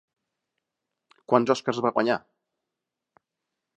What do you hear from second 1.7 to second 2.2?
va guanyar?